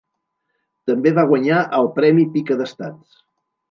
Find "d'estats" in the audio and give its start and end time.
2.65-3.19